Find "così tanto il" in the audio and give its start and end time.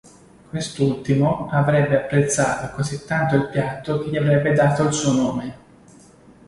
2.73-3.49